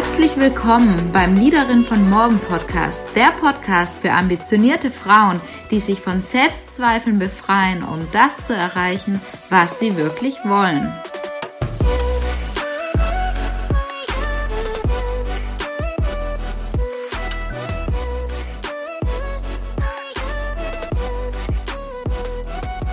Herzlich 0.00 0.36
willkommen 0.36 1.10
beim 1.12 1.34
Liederin 1.34 1.82
von 1.82 2.08
Morgen 2.08 2.38
Podcast, 2.38 3.02
der 3.16 3.32
Podcast 3.32 3.98
für 3.98 4.12
ambitionierte 4.12 4.92
Frauen, 4.92 5.40
die 5.72 5.80
sich 5.80 6.00
von 6.00 6.22
Selbstzweifeln 6.22 7.18
befreien, 7.18 7.82
um 7.82 8.06
das 8.12 8.46
zu 8.46 8.54
erreichen, 8.54 9.20
was 9.50 9.80
sie 9.80 9.96
wirklich 9.96 10.36
wollen. 10.44 10.86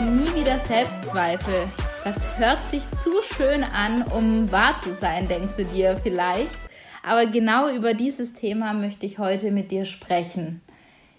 Nie 0.02 0.42
wieder 0.42 0.60
Selbstzweifel. 0.66 1.68
Das 2.04 2.16
hört 2.40 2.58
sich 2.72 2.82
zu 3.00 3.12
schön 3.36 3.64
an, 3.64 4.04
um 4.12 4.52
wahr 4.52 4.76
zu 4.82 4.96
sein, 5.00 5.28
denkst 5.28 5.54
du 5.58 5.66
dir 5.66 6.00
vielleicht. 6.02 6.65
Aber 7.08 7.28
genau 7.28 7.70
über 7.70 7.94
dieses 7.94 8.34
Thema 8.34 8.74
möchte 8.74 9.06
ich 9.06 9.20
heute 9.20 9.52
mit 9.52 9.70
dir 9.70 9.86
sprechen. 9.86 10.62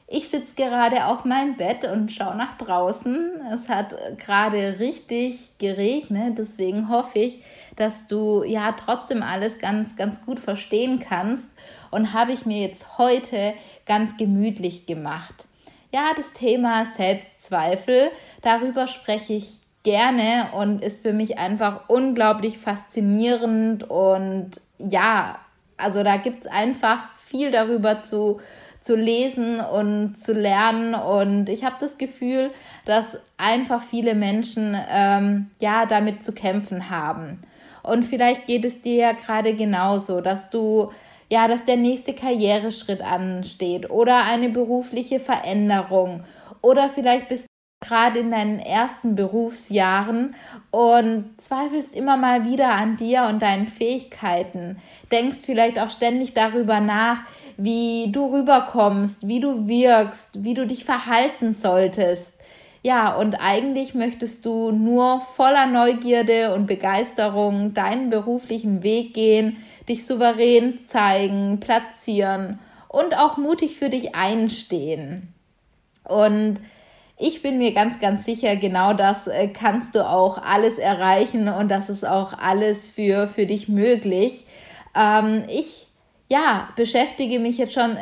Ich 0.09 0.28
sitze 0.28 0.54
gerade 0.54 1.06
auf 1.06 1.24
meinem 1.24 1.56
Bett 1.56 1.84
und 1.84 2.10
schaue 2.10 2.36
nach 2.36 2.59
draußen. 2.59 3.40
Es 3.52 3.68
hat 3.68 3.95
gerade 4.18 4.78
richtig 4.80 5.52
geregnet, 5.59 6.38
deswegen 6.38 6.88
hoffe 6.88 7.20
ich, 7.20 7.40
dass 7.76 8.06
du 8.06 8.42
ja 8.45 8.72
trotzdem 8.72 9.22
alles 9.22 9.59
ganz, 9.59 9.96
ganz 9.96 10.24
gut 10.24 10.40
verstehen 10.40 11.00
kannst 11.00 11.48
und 11.90 12.12
habe 12.12 12.32
ich 12.32 12.46
mir 12.46 12.62
jetzt 12.62 12.98
heute 12.98 13.54
ganz 13.84 14.16
gemütlich 14.16 14.87
gemacht. 14.87 15.46
Ja, 15.92 16.10
das 16.16 16.32
Thema 16.32 16.87
Selbstzweifel, 16.96 18.10
darüber 18.42 18.88
spreche 18.88 19.34
ich 19.34 19.60
gerne 19.84 20.48
und 20.52 20.82
ist 20.82 21.02
für 21.02 21.12
mich 21.12 21.38
einfach 21.38 21.88
unglaublich 21.88 22.59
faszinierend 22.59 23.88
und 23.88 24.60
ja, 24.78 25.38
also 25.77 26.02
da 26.02 26.16
gibt 26.16 26.45
es 26.45 26.51
einfach 26.51 27.09
viel 27.16 27.51
darüber 27.51 28.05
zu, 28.05 28.41
zu 28.80 28.96
lesen 28.96 29.60
und 29.60 30.16
zu 30.16 30.33
lernen. 30.33 30.95
Und 30.95 31.49
ich 31.49 31.65
habe 31.65 31.77
das 31.80 31.99
Gefühl, 31.99 32.51
dass 32.85 33.18
einfach 33.37 33.83
viele 33.83 34.15
Menschen 34.15 34.77
ähm, 34.91 35.51
ja 35.60 35.87
damit 35.87 36.23
zu 36.23 36.33
kämpfen 36.33 36.91
haben. 36.91 37.41
Und 37.83 38.05
vielleicht 38.05 38.46
geht 38.46 38.65
es 38.65 38.80
dir 38.80 38.96
ja 38.96 39.13
gerade 39.13 39.55
genauso, 39.55 40.21
dass 40.21 40.51
du 40.51 40.91
ja, 41.29 41.49
dass 41.49 41.65
der 41.65 41.77
nächste 41.77 42.15
Karriereschritt 42.15 43.02
ansteht 43.02 43.90
oder 43.90 44.24
eine 44.27 44.49
berufliche 44.49 45.18
Veränderung 45.18 46.23
oder 46.63 46.88
vielleicht 46.88 47.29
bist 47.29 47.46
gerade 47.80 48.21
in 48.21 48.30
deinen 48.30 48.59
ersten 48.59 49.15
Berufsjahren 49.15 50.35
und 50.71 51.35
zweifelst 51.38 51.95
immer 51.95 52.16
mal 52.16 52.45
wieder 52.45 52.71
an 52.73 52.96
dir 52.96 53.24
und 53.29 53.43
deinen 53.43 53.68
Fähigkeiten. 53.68 54.79
Denkst 55.13 55.41
vielleicht 55.45 55.79
auch 55.79 55.91
ständig 55.91 56.33
darüber 56.33 56.80
nach, 56.80 57.23
wie 57.59 58.10
du 58.13 58.33
rüberkommst, 58.33 59.29
wie 59.29 59.41
du 59.41 59.68
wirkst, 59.68 60.30
wie 60.35 60.55
du 60.55 60.66
dich 60.66 60.85
verhalten 60.85 61.55
solltest. 61.55 62.33
Ja, 62.83 63.15
und 63.15 63.35
eigentlich 63.35 63.95
möchtest 63.95 64.47
du 64.47 64.71
nur 64.71 65.21
voller 65.21 65.66
Neugierde 65.66 66.55
und 66.55 66.66
Begeisterung 66.66 67.75
deinen 67.75 68.11
beruflichen 68.11 68.83
Weg 68.83 69.12
gehen, 69.12 69.56
dich 69.88 70.06
souverän 70.06 70.78
zeigen, 70.87 71.61
platzieren 71.61 72.59
und 72.88 73.19
auch 73.19 73.37
mutig 73.37 73.77
für 73.77 73.91
dich 73.91 74.15
einstehen. 74.15 75.34
Und 76.05 76.61
ich 77.19 77.42
bin 77.42 77.59
mir 77.59 77.72
ganz, 77.72 77.98
ganz 77.98 78.25
sicher, 78.25 78.56
genau 78.56 78.92
das 78.92 79.26
äh, 79.26 79.48
kannst 79.48 79.94
du 79.94 80.06
auch 80.06 80.38
alles 80.38 80.78
erreichen 80.78 81.48
und 81.48 81.70
das 81.70 81.88
ist 81.88 82.06
auch 82.06 82.34
alles 82.38 82.91
für, 82.91 83.26
für 83.28 83.47
dich 83.47 83.69
möglich. 83.69 84.44
Ähm, 84.94 85.44
ich 85.48 85.87
ja, 86.28 86.69
beschäftige 86.76 87.38
mich 87.38 87.56
jetzt 87.59 87.75
schon 87.75 87.97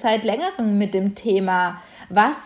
seit 0.00 0.24
längerem 0.24 0.78
mit 0.78 0.94
dem 0.94 1.14
Thema, 1.14 1.82
was 2.08 2.36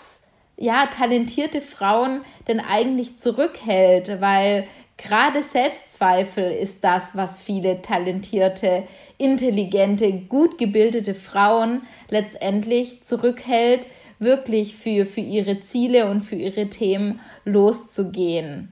ja 0.56 0.87
talentierte 0.87 1.60
Frauen 1.60 2.22
denn 2.49 2.60
eigentlich 2.60 3.16
zurückhält, 3.16 4.20
weil 4.20 4.66
gerade 4.97 5.44
Selbstzweifel 5.44 6.50
ist 6.50 6.82
das, 6.82 7.15
was 7.15 7.41
viele 7.41 7.82
talentierte, 7.82 8.84
intelligente, 9.19 10.12
gut 10.12 10.59
gebildete 10.59 11.15
Frauen 11.15 11.82
letztendlich 12.09 13.03
zurückhält, 13.04 13.87
wirklich 14.20 14.76
für, 14.76 15.06
für 15.06 15.20
ihre 15.20 15.62
Ziele 15.62 16.08
und 16.08 16.22
für 16.22 16.36
ihre 16.36 16.69
Themen 16.69 17.20
loszugehen. 17.44 18.70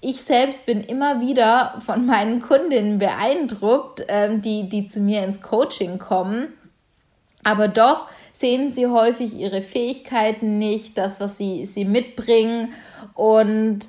Ich 0.00 0.16
selbst 0.16 0.66
bin 0.66 0.80
immer 0.80 1.20
wieder 1.20 1.80
von 1.84 2.06
meinen 2.06 2.42
Kundinnen 2.42 2.98
beeindruckt, 2.98 4.04
ähm, 4.08 4.42
die, 4.42 4.68
die 4.68 4.86
zu 4.86 5.00
mir 5.00 5.24
ins 5.24 5.40
Coaching 5.40 5.98
kommen. 5.98 6.52
Aber 7.44 7.68
doch 7.68 8.08
sehen 8.32 8.72
sie 8.72 8.86
häufig 8.86 9.34
ihre 9.34 9.62
Fähigkeiten 9.62 10.58
nicht, 10.58 10.98
das, 10.98 11.20
was 11.20 11.36
sie, 11.36 11.66
sie 11.66 11.84
mitbringen. 11.84 12.72
Und 13.14 13.88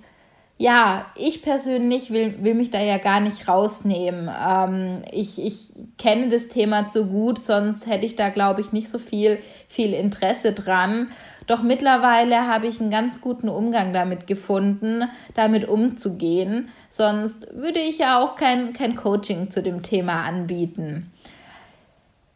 ja, 0.64 1.08
ich 1.18 1.42
persönlich 1.42 2.10
will, 2.10 2.42
will 2.42 2.54
mich 2.54 2.72
da 2.72 2.82
ja 2.82 2.98
gar 2.98 3.20
nicht 3.20 3.50
rausnehmen. 3.50 4.30
Ähm, 4.48 5.04
ich, 5.12 5.44
ich 5.44 5.74
kenne 5.98 6.30
das 6.30 6.48
Thema 6.48 6.88
zu 6.88 7.08
gut, 7.08 7.38
sonst 7.38 7.86
hätte 7.86 8.06
ich 8.06 8.16
da, 8.16 8.30
glaube 8.30 8.62
ich, 8.62 8.72
nicht 8.72 8.88
so 8.88 8.98
viel, 8.98 9.40
viel 9.68 9.92
Interesse 9.94 10.54
dran. 10.54 11.10
Doch 11.48 11.64
mittlerweile 11.64 12.48
habe 12.48 12.68
ich 12.68 12.80
einen 12.80 12.92
ganz 12.92 13.20
guten 13.20 13.50
Umgang 13.50 13.92
damit 13.92 14.26
gefunden, 14.26 15.04
damit 15.34 15.68
umzugehen. 15.68 16.70
Sonst 16.90 17.46
würde 17.52 17.82
ich 17.82 17.98
ja 17.98 18.22
auch 18.22 18.38
kein, 18.38 18.72
kein 18.72 18.96
Coaching 18.96 19.52
zu 19.52 19.62
dem 19.62 19.84
Thema 19.84 20.24
anbieten. 20.24 21.12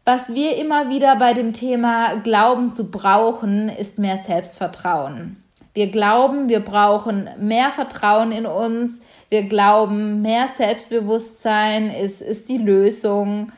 Was 0.04 0.34
wir 0.34 0.58
immer 0.58 0.90
wieder 0.90 1.16
bei 1.16 1.32
dem 1.32 1.54
Thema 1.54 2.16
glauben 2.16 2.74
zu 2.74 2.90
brauchen, 2.90 3.70
ist 3.70 3.98
mehr 3.98 4.18
Selbstvertrauen. 4.18 5.42
Wir 5.74 5.90
glauben, 5.90 6.48
wir 6.48 6.60
brauchen 6.60 7.28
mehr 7.38 7.70
Vertrauen 7.70 8.32
in 8.32 8.46
uns. 8.46 8.98
Wir 9.28 9.44
glauben, 9.44 10.22
mehr 10.22 10.48
Selbstbewusstsein 10.56 11.90
ist, 11.94 12.22
ist 12.22 12.48
die 12.48 12.58
Lösung. 12.58 13.52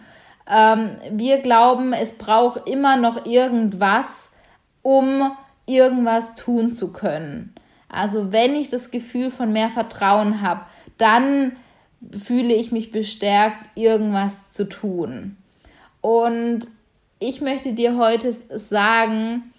Ähm, 0.51 0.91
wir 1.13 1.39
glauben, 1.39 1.93
es 1.93 2.13
braucht 2.13 2.69
immer 2.69 2.97
noch 2.97 3.25
irgendwas, 3.25 4.29
um 4.83 5.31
irgendwas 5.67 6.35
tun 6.35 6.73
zu 6.73 6.93
können. 6.93 7.55
Also 7.89 8.33
wenn 8.33 8.55
ich 8.55 8.69
das 8.69 8.91
Gefühl 8.91 9.31
von 9.31 9.53
mehr 9.53 9.71
Vertrauen 9.71 10.43
habe, 10.43 10.63
dann 10.99 11.57
fühle 12.25 12.55
ich 12.55 12.73
mich 12.73 12.91
bestärkt, 12.91 13.59
irgendwas 13.75 14.53
zu 14.53 14.69
tun. 14.69 15.37
Und 16.01 16.67
ich 17.19 17.41
möchte 17.41 17.75
dir 17.75 17.97
heute 17.97 18.35
sagen, 18.69 19.53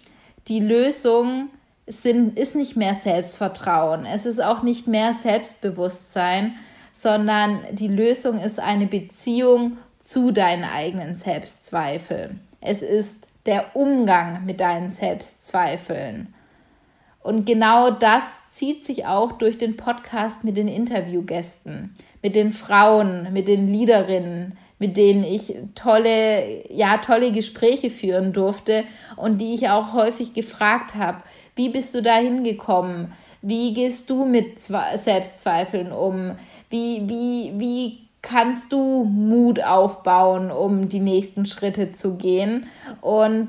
die 0.48 0.60
Lösung 0.60 1.50
sind, 1.86 2.38
ist 2.38 2.54
nicht 2.54 2.76
mehr 2.76 2.94
Selbstvertrauen, 2.94 4.06
es 4.06 4.26
ist 4.26 4.42
auch 4.42 4.62
nicht 4.62 4.86
mehr 4.86 5.14
Selbstbewusstsein, 5.22 6.54
sondern 6.92 7.60
die 7.72 7.88
Lösung 7.88 8.38
ist 8.38 8.60
eine 8.60 8.86
Beziehung 8.86 9.78
zu 10.00 10.30
deinen 10.30 10.64
eigenen 10.64 11.16
Selbstzweifeln. 11.16 12.40
Es 12.60 12.82
ist 12.82 13.16
der 13.46 13.74
Umgang 13.74 14.44
mit 14.44 14.60
deinen 14.60 14.92
Selbstzweifeln. 14.92 16.34
Und 17.20 17.46
genau 17.46 17.90
das 17.90 18.22
zieht 18.52 18.84
sich 18.84 19.06
auch 19.06 19.32
durch 19.32 19.58
den 19.58 19.76
Podcast 19.76 20.44
mit 20.44 20.56
den 20.56 20.68
Interviewgästen, 20.68 21.94
mit 22.22 22.34
den 22.34 22.52
Frauen, 22.52 23.32
mit 23.32 23.48
den 23.48 23.68
Liederinnen, 23.68 24.58
mit 24.78 24.96
denen 24.96 25.22
ich 25.22 25.54
tolle, 25.76 26.68
ja, 26.68 26.98
tolle 26.98 27.30
Gespräche 27.30 27.90
führen 27.90 28.32
durfte 28.32 28.84
und 29.16 29.38
die 29.38 29.54
ich 29.54 29.68
auch 29.70 29.92
häufig 29.92 30.34
gefragt 30.34 30.96
habe, 30.96 31.22
wie 31.54 31.68
bist 31.68 31.94
du 31.94 32.02
da 32.02 32.14
hingekommen? 32.14 33.12
Wie 33.42 33.74
gehst 33.74 34.08
du 34.08 34.24
mit 34.24 34.62
Selbstzweifeln 34.62 35.92
um? 35.92 36.36
Wie, 36.70 37.02
wie, 37.08 37.52
wie 37.56 37.98
kannst 38.22 38.72
du 38.72 39.04
Mut 39.04 39.62
aufbauen, 39.62 40.50
um 40.50 40.88
die 40.88 41.00
nächsten 41.00 41.44
Schritte 41.44 41.92
zu 41.92 42.14
gehen? 42.14 42.66
Und 43.00 43.48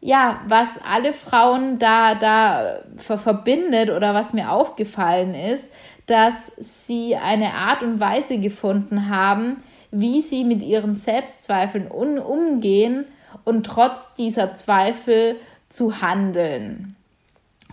ja, 0.00 0.40
was 0.48 0.68
alle 0.92 1.12
Frauen 1.12 1.78
da, 1.78 2.14
da 2.14 2.80
verbindet 2.96 3.90
oder 3.90 4.14
was 4.14 4.32
mir 4.32 4.50
aufgefallen 4.50 5.34
ist, 5.34 5.68
dass 6.06 6.34
sie 6.58 7.16
eine 7.16 7.54
Art 7.54 7.82
und 7.82 8.00
Weise 8.00 8.38
gefunden 8.38 9.08
haben, 9.08 9.62
wie 9.90 10.22
sie 10.22 10.44
mit 10.44 10.62
ihren 10.62 10.96
Selbstzweifeln 10.96 11.88
umgehen 11.88 13.06
und 13.44 13.64
trotz 13.64 14.12
dieser 14.18 14.56
Zweifel 14.56 15.36
zu 15.68 16.02
handeln 16.02 16.96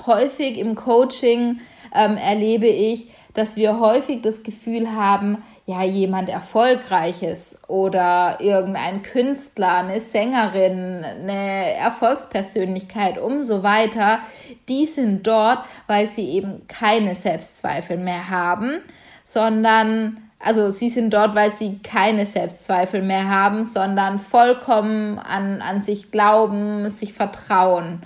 häufig 0.07 0.57
im 0.59 0.75
Coaching 0.75 1.59
ähm, 1.95 2.17
erlebe 2.17 2.67
ich, 2.67 3.07
dass 3.33 3.55
wir 3.55 3.79
häufig 3.79 4.21
das 4.21 4.43
Gefühl 4.43 4.91
haben, 4.93 5.37
ja, 5.65 5.83
jemand 5.83 6.27
Erfolgreiches 6.27 7.55
oder 7.67 8.37
irgendein 8.41 9.03
Künstler, 9.03 9.77
eine 9.77 10.01
Sängerin, 10.01 11.05
eine 11.05 11.75
Erfolgspersönlichkeit 11.75 13.17
und 13.17 13.45
so 13.45 13.63
weiter, 13.63 14.19
die 14.67 14.85
sind 14.85 15.25
dort, 15.25 15.59
weil 15.87 16.09
sie 16.09 16.29
eben 16.31 16.67
keine 16.67 17.15
Selbstzweifel 17.15 17.97
mehr 17.97 18.29
haben, 18.29 18.81
sondern 19.23 20.29
also 20.43 20.69
sie 20.69 20.89
sind 20.89 21.13
dort, 21.13 21.35
weil 21.35 21.51
sie 21.51 21.79
keine 21.79 22.25
Selbstzweifel 22.25 23.01
mehr 23.01 23.29
haben, 23.29 23.63
sondern 23.63 24.19
vollkommen 24.19 25.19
an, 25.19 25.61
an 25.61 25.83
sich 25.83 26.11
glauben, 26.11 26.89
sich 26.89 27.13
vertrauen. 27.13 28.01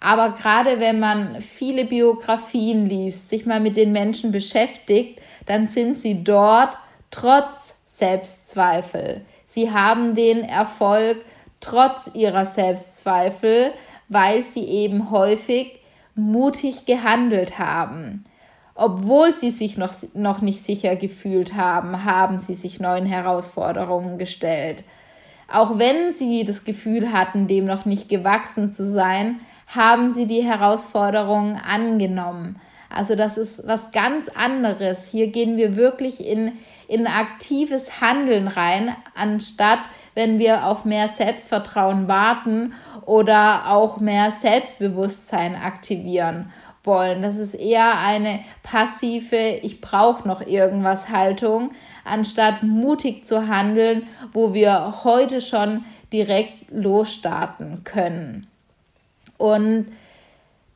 Aber 0.00 0.30
gerade 0.30 0.80
wenn 0.80 0.98
man 0.98 1.40
viele 1.42 1.84
Biografien 1.84 2.88
liest, 2.88 3.28
sich 3.28 3.44
mal 3.44 3.60
mit 3.60 3.76
den 3.76 3.92
Menschen 3.92 4.32
beschäftigt, 4.32 5.20
dann 5.46 5.68
sind 5.68 6.00
sie 6.00 6.24
dort 6.24 6.78
trotz 7.10 7.74
Selbstzweifel. 7.86 9.20
Sie 9.46 9.70
haben 9.70 10.14
den 10.14 10.42
Erfolg 10.42 11.18
trotz 11.60 12.10
ihrer 12.14 12.46
Selbstzweifel, 12.46 13.72
weil 14.08 14.42
sie 14.42 14.64
eben 14.64 15.10
häufig 15.10 15.78
mutig 16.14 16.86
gehandelt 16.86 17.58
haben. 17.58 18.24
Obwohl 18.74 19.34
sie 19.34 19.50
sich 19.50 19.76
noch, 19.76 19.92
noch 20.14 20.40
nicht 20.40 20.64
sicher 20.64 20.96
gefühlt 20.96 21.54
haben, 21.54 22.04
haben 22.04 22.40
sie 22.40 22.54
sich 22.54 22.80
neuen 22.80 23.04
Herausforderungen 23.04 24.16
gestellt. 24.16 24.82
Auch 25.52 25.78
wenn 25.78 26.14
sie 26.14 26.44
das 26.44 26.64
Gefühl 26.64 27.12
hatten, 27.12 27.46
dem 27.46 27.66
noch 27.66 27.84
nicht 27.84 28.08
gewachsen 28.08 28.72
zu 28.72 28.88
sein, 28.88 29.40
haben 29.74 30.14
sie 30.14 30.26
die 30.26 30.42
Herausforderungen 30.42 31.60
angenommen. 31.66 32.60
Also 32.88 33.14
das 33.14 33.38
ist 33.38 33.66
was 33.66 33.92
ganz 33.92 34.28
anderes. 34.28 35.06
Hier 35.06 35.28
gehen 35.28 35.56
wir 35.56 35.76
wirklich 35.76 36.26
in, 36.26 36.58
in 36.88 37.06
aktives 37.06 38.00
Handeln 38.00 38.48
rein, 38.48 38.94
anstatt 39.14 39.78
wenn 40.14 40.40
wir 40.40 40.66
auf 40.66 40.84
mehr 40.84 41.08
Selbstvertrauen 41.08 42.08
warten 42.08 42.74
oder 43.06 43.70
auch 43.70 44.00
mehr 44.00 44.32
Selbstbewusstsein 44.32 45.54
aktivieren 45.54 46.52
wollen. 46.82 47.22
Das 47.22 47.36
ist 47.36 47.54
eher 47.54 48.00
eine 48.00 48.40
passive, 48.64 49.60
ich 49.62 49.80
brauche 49.80 50.26
noch 50.26 50.44
irgendwas 50.44 51.10
Haltung, 51.10 51.70
anstatt 52.04 52.64
mutig 52.64 53.24
zu 53.24 53.46
handeln, 53.46 54.08
wo 54.32 54.52
wir 54.52 55.04
heute 55.04 55.40
schon 55.40 55.84
direkt 56.12 56.70
losstarten 56.72 57.84
können. 57.84 58.49
Und 59.40 59.86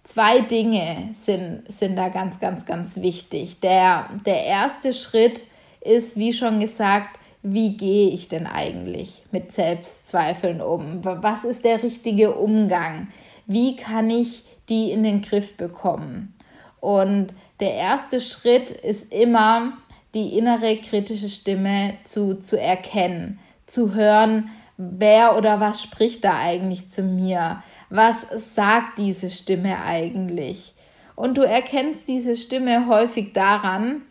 zwei 0.05 0.41
Dinge 0.41 1.11
sind, 1.13 1.65
sind 1.71 1.97
da 1.97 2.09
ganz, 2.09 2.41
ganz, 2.41 2.65
ganz 2.65 2.97
wichtig. 2.97 3.61
Der, 3.61 4.09
der 4.25 4.43
erste 4.45 4.95
Schritt 4.95 5.43
ist, 5.83 6.17
wie 6.17 6.33
schon 6.33 6.61
gesagt, 6.61 7.19
wie 7.43 7.77
gehe 7.77 8.09
ich 8.09 8.29
denn 8.29 8.47
eigentlich 8.47 9.23
mit 9.33 9.53
Selbstzweifeln 9.53 10.63
um? 10.63 11.05
Was 11.05 11.45
ist 11.45 11.63
der 11.63 11.83
richtige 11.83 12.35
Umgang? 12.35 13.09
Wie 13.47 13.77
kann 13.77 14.09
ich 14.09 14.45
die 14.71 14.93
in 14.93 15.03
den 15.03 15.21
Griff 15.21 15.59
bekommen? 15.59 16.35
Und 16.81 17.35
der 17.61 17.75
erste 17.75 18.23
Schritt 18.23 18.71
ist 18.71 19.13
immer, 19.13 19.75
die 20.15 20.39
innere 20.39 20.77
kritische 20.79 21.29
Stimme 21.29 21.95
zu, 22.05 22.41
zu 22.41 22.59
erkennen, 22.59 23.39
zu 23.67 23.95
hören, 23.95 24.49
wer 24.77 25.37
oder 25.37 25.61
was 25.61 25.83
spricht 25.83 26.25
da 26.25 26.39
eigentlich 26.39 26.89
zu 26.89 27.03
mir? 27.03 27.63
Was 27.91 28.27
sagt 28.55 28.99
diese 28.99 29.31
Stimme 29.31 29.83
eigentlich? 29.83 30.75
Und 31.17 31.37
du 31.37 31.43
erkennst 31.43 32.09
diese 32.09 32.37
Stimme 32.37 32.89
häufig 32.89 33.33
daran, 33.33 34.03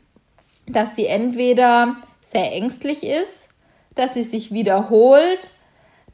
dass 0.68 0.96
sie 0.96 1.08
entweder 1.08 1.98
sehr 2.22 2.54
ängstlich 2.54 3.04
ist, 3.04 3.50
dass 3.96 4.14
sie 4.14 4.24
sich 4.24 4.52
wiederholt, 4.52 5.52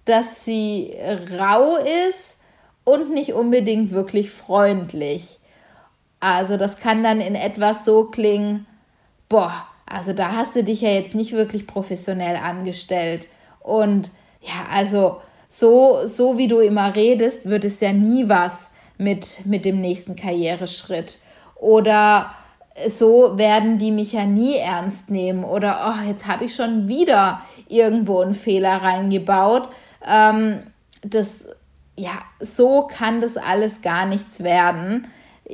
dass 0.06 0.44
sie 0.46 0.96
rau 1.38 1.78
ist 2.08 2.36
und 2.84 3.12
nicht 3.12 3.34
unbedingt 3.34 3.92
wirklich 3.92 4.32
freundlich. 4.32 5.40
Also 6.20 6.58
das 6.58 6.78
kann 6.78 7.04
dann 7.04 7.22
in 7.22 7.36
etwas 7.36 7.86
so 7.86 8.06
klingen, 8.06 8.66
boah, 9.30 9.54
also 9.86 10.14
da 10.14 10.34
hast 10.34 10.56
du 10.56 10.64
dich 10.64 10.82
ja 10.82 10.90
jetzt 10.90 11.16
nicht 11.16 11.32
wirklich 11.32 11.68
professionell 11.68 12.36
angestellt. 12.36 13.28
Und 13.60 14.12
ja, 14.42 14.66
also 14.72 15.22
so, 15.48 16.06
so 16.06 16.38
wie 16.38 16.48
du 16.48 16.60
immer 16.60 16.96
redest, 16.96 17.50
wird 17.50 17.64
es 17.64 17.80
ja 17.80 17.92
nie 17.92 18.30
was 18.30 18.70
mit, 18.98 19.46
mit 19.46 19.66
dem 19.66 19.82
nächsten 19.82 20.16
Karriereschritt. 20.16 21.18
Oder 21.56 22.32
so 22.88 23.38
werden 23.38 23.78
die 23.78 23.92
mich 23.92 24.14
ja 24.14 24.26
nie 24.26 24.56
ernst 24.56 25.10
nehmen 25.10 25.44
oder 25.44 25.94
oh, 25.94 26.08
jetzt 26.08 26.28
habe 26.28 26.46
ich 26.46 26.56
schon 26.56 26.88
wieder 26.88 27.42
irgendwo 27.68 28.22
einen 28.22 28.36
Fehler 28.36 28.82
reingebaut. 28.82 29.68
Ähm, 30.08 30.60
das, 31.02 31.46
ja, 31.98 32.12
so 32.40 32.88
kann 32.88 33.22
das 33.22 33.38
alles 33.38 33.82
gar 33.82 34.06
nichts 34.06 34.44
werden. 34.44 35.08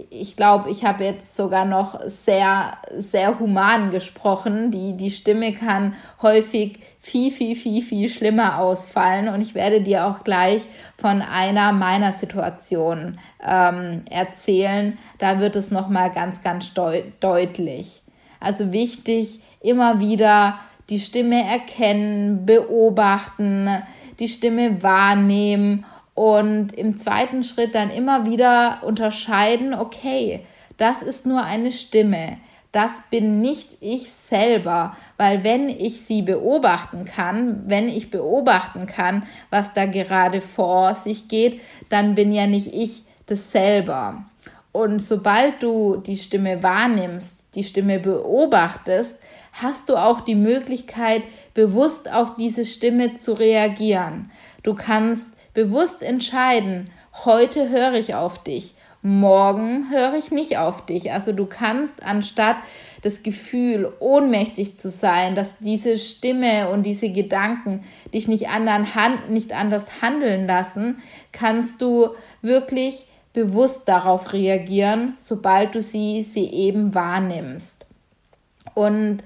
Ich 0.09 0.35
glaube, 0.35 0.69
ich 0.69 0.83
habe 0.83 1.05
jetzt 1.05 1.37
sogar 1.37 1.63
noch 1.65 1.99
sehr, 2.25 2.77
sehr 2.97 3.39
human 3.39 3.91
gesprochen. 3.91 4.69
Die, 4.69 4.97
die 4.97 5.11
Stimme 5.11 5.53
kann 5.53 5.95
häufig 6.21 6.79
viel, 7.05 7.29
viel, 7.31 7.55
viel, 7.55 7.83
viel 7.83 8.09
schlimmer 8.09 8.57
ausfallen. 8.57 9.29
Und 9.29 9.39
ich 9.39 9.53
werde 9.53 9.81
dir 9.81 10.07
auch 10.07 10.23
gleich 10.23 10.63
von 10.97 11.21
einer 11.21 11.71
meiner 11.71 12.11
Situationen 12.13 13.19
ähm, 13.47 14.01
erzählen. 14.09 14.97
Da 15.19 15.39
wird 15.39 15.55
es 15.55 15.69
nochmal 15.69 16.09
ganz, 16.09 16.41
ganz 16.41 16.73
deut 16.73 17.03
deutlich. 17.19 18.01
Also 18.39 18.71
wichtig, 18.71 19.39
immer 19.61 19.99
wieder 19.99 20.57
die 20.89 20.99
Stimme 20.99 21.47
erkennen, 21.47 22.47
beobachten, 22.47 23.69
die 24.19 24.27
Stimme 24.27 24.81
wahrnehmen 24.81 25.85
und 26.15 26.73
im 26.73 26.97
zweiten 26.97 27.43
Schritt 27.43 27.75
dann 27.75 27.91
immer 27.91 28.25
wieder 28.25 28.79
unterscheiden, 28.81 29.75
okay, 29.75 30.39
das 30.77 31.03
ist 31.03 31.27
nur 31.27 31.43
eine 31.43 31.71
Stimme. 31.71 32.37
Das 32.75 32.91
bin 33.09 33.39
nicht 33.39 33.77
ich 33.79 34.11
selber, 34.29 34.97
weil 35.15 35.45
wenn 35.45 35.69
ich 35.69 36.01
sie 36.01 36.21
beobachten 36.21 37.05
kann, 37.05 37.63
wenn 37.67 37.87
ich 37.87 38.11
beobachten 38.11 38.85
kann, 38.85 39.23
was 39.49 39.71
da 39.71 39.85
gerade 39.85 40.41
vor 40.41 40.93
sich 40.93 41.29
geht, 41.29 41.61
dann 41.87 42.15
bin 42.15 42.33
ja 42.33 42.47
nicht 42.47 42.73
ich 42.73 43.03
das 43.27 43.53
selber. 43.53 44.25
Und 44.73 44.99
sobald 44.99 45.63
du 45.63 45.95
die 46.05 46.17
Stimme 46.17 46.63
wahrnimmst, 46.63 47.37
die 47.53 47.63
Stimme 47.63 47.97
beobachtest, 47.97 49.15
hast 49.53 49.87
du 49.87 49.95
auch 49.95 50.19
die 50.19 50.35
Möglichkeit, 50.35 51.23
bewusst 51.53 52.13
auf 52.13 52.35
diese 52.35 52.65
Stimme 52.65 53.15
zu 53.15 53.39
reagieren. 53.39 54.31
Du 54.63 54.73
kannst 54.73 55.27
bewusst 55.53 56.03
entscheiden, 56.03 56.89
heute 57.23 57.69
höre 57.69 57.93
ich 57.93 58.15
auf 58.15 58.43
dich, 58.43 58.73
morgen 59.05 59.91
höre 59.91 60.15
ich 60.15 60.31
nicht 60.31 60.57
auf 60.57 60.83
dich. 60.83 61.11
Also 61.11 61.31
du 61.31 61.45
kannst 61.45 62.03
anstatt 62.03 62.57
das 63.03 63.21
Gefühl, 63.21 63.93
ohnmächtig 63.99 64.77
zu 64.77 64.89
sein, 64.89 65.35
dass 65.35 65.51
diese 65.59 65.99
Stimme 65.99 66.69
und 66.69 66.83
diese 66.87 67.11
Gedanken 67.11 67.83
dich 68.15 68.27
nicht, 68.27 68.49
anderen 68.49 68.95
hand, 68.95 69.29
nicht 69.29 69.53
anders 69.53 69.83
handeln 70.01 70.47
lassen, 70.47 71.03
kannst 71.31 71.83
du 71.83 72.09
wirklich 72.41 73.05
bewusst 73.31 73.83
darauf 73.85 74.33
reagieren, 74.33 75.13
sobald 75.19 75.75
du 75.75 75.83
sie, 75.83 76.23
sie 76.23 76.49
eben 76.51 76.95
wahrnimmst. 76.95 77.85
Und 78.73 79.23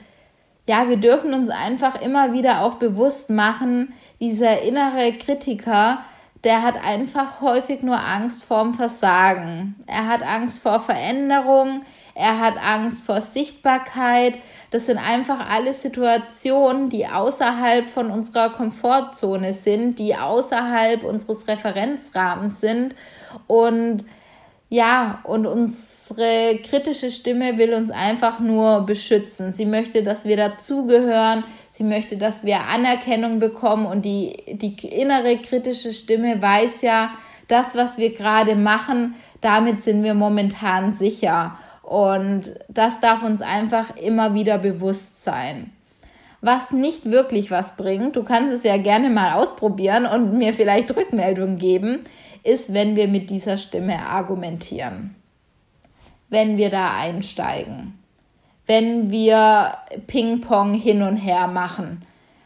ja, 0.67 0.89
wir 0.89 0.97
dürfen 0.97 1.33
uns 1.33 1.51
einfach 1.51 2.01
immer 2.01 2.33
wieder 2.33 2.63
auch 2.63 2.75
bewusst 2.75 3.29
machen, 3.29 3.93
dieser 4.19 4.61
innere 4.61 5.13
Kritiker, 5.13 5.99
der 6.43 6.63
hat 6.63 6.75
einfach 6.85 7.41
häufig 7.41 7.81
nur 7.81 7.99
Angst 7.99 8.43
vorm 8.43 8.73
Versagen. 8.73 9.75
Er 9.87 10.07
hat 10.07 10.23
Angst 10.23 10.61
vor 10.61 10.79
Veränderung, 10.79 11.83
er 12.15 12.39
hat 12.39 12.55
Angst 12.57 13.03
vor 13.03 13.21
Sichtbarkeit. 13.21 14.37
Das 14.71 14.85
sind 14.85 14.97
einfach 14.97 15.49
alle 15.49 15.73
Situationen, 15.73 16.89
die 16.89 17.07
außerhalb 17.07 17.87
von 17.89 18.11
unserer 18.11 18.49
Komfortzone 18.49 19.53
sind, 19.53 19.99
die 19.99 20.15
außerhalb 20.15 21.03
unseres 21.03 21.47
Referenzrahmens 21.47 22.61
sind. 22.61 22.95
Und 23.47 24.05
ja, 24.69 25.19
und 25.23 25.47
unsere 25.47 26.59
kritische 26.63 27.09
Stimme 27.11 27.57
will 27.57 27.73
uns 27.73 27.91
einfach 27.91 28.39
nur 28.39 28.85
beschützen. 28.85 29.51
Sie 29.51 29.65
möchte, 29.65 30.03
dass 30.03 30.25
wir 30.25 30.37
dazugehören. 30.37 31.43
Sie 31.71 31.83
möchte, 31.83 32.17
dass 32.17 32.43
wir 32.43 32.67
Anerkennung 32.67 33.39
bekommen 33.39 33.85
und 33.85 34.03
die, 34.03 34.35
die 34.47 34.75
innere 34.87 35.37
kritische 35.37 35.93
Stimme 35.93 36.41
weiß 36.41 36.81
ja, 36.81 37.11
das, 37.47 37.75
was 37.75 37.97
wir 37.97 38.13
gerade 38.13 38.55
machen, 38.55 39.15
damit 39.41 39.83
sind 39.83 40.03
wir 40.03 40.13
momentan 40.13 40.95
sicher. 40.95 41.57
Und 41.81 42.53
das 42.67 42.99
darf 42.99 43.23
uns 43.23 43.41
einfach 43.41 43.95
immer 43.97 44.35
wieder 44.35 44.59
bewusst 44.59 45.23
sein. 45.23 45.71
Was 46.41 46.71
nicht 46.71 47.05
wirklich 47.05 47.49
was 47.49 47.75
bringt, 47.75 48.15
du 48.15 48.23
kannst 48.23 48.53
es 48.53 48.63
ja 48.63 48.77
gerne 48.77 49.09
mal 49.09 49.33
ausprobieren 49.33 50.05
und 50.05 50.37
mir 50.37 50.53
vielleicht 50.53 50.95
Rückmeldung 50.95 51.57
geben, 51.57 52.03
ist, 52.43 52.73
wenn 52.73 52.95
wir 52.95 53.07
mit 53.07 53.29
dieser 53.29 53.57
Stimme 53.57 53.99
argumentieren. 53.99 55.15
Wenn 56.29 56.57
wir 56.57 56.69
da 56.69 56.97
einsteigen 56.97 57.99
wenn 58.69 59.09
wir 59.09 59.73
Ping-Pong 60.05 60.75
hin 60.75 61.01
und 61.01 61.17
her 61.17 61.47
machen. 61.47 62.03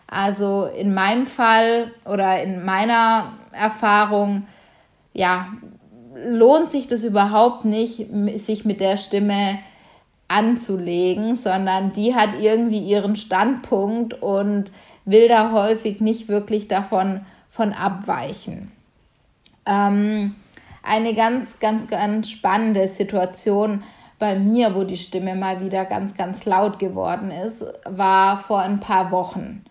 Also 0.07 0.67
in 0.67 0.93
meinem 0.93 1.27
Fall 1.27 1.91
oder 2.05 2.41
in 2.41 2.63
meiner 2.63 3.33
Erfahrung, 3.51 4.47
ja, 5.12 5.47
lohnt 6.15 6.69
sich 6.69 6.88
das 6.88 7.03
überhaupt 7.03 7.65
nicht, 7.65 8.07
sich 8.38 8.63
mit 8.63 8.79
der 8.79 8.95
Stimme 8.95 9.59
anzulegen, 10.29 11.35
sondern 11.35 11.91
die 11.91 12.15
hat 12.15 12.29
irgendwie 12.39 12.79
ihren 12.79 13.17
Standpunkt 13.17 14.13
und 14.13 14.71
will 15.03 15.27
da 15.27 15.51
häufig 15.51 16.00
nicht 16.00 16.29
wirklich 16.29 16.69
davon 16.69 17.25
von 17.50 17.73
abweichen. 17.73 18.71
Ähm, 19.65 20.36
eine 20.84 21.13
ganz, 21.13 21.60
ganz, 21.60 21.88
ganz 21.88 22.29
spannende 22.29 22.88
Situation 22.89 23.84
bei 24.20 24.36
mir, 24.36 24.75
wo 24.75 24.84
die 24.84 24.98
Stimme 24.98 25.36
mal 25.36 25.63
wieder 25.63 25.86
ganz, 25.86 26.13
ganz 26.13 26.46
laut 26.46 26.79
geworden 26.79 27.32
ist, 27.32 27.65
war 27.86 28.38
vor 28.38 28.60
ein 28.60 28.79
paar 28.79 29.12
Wochen. 29.12 29.63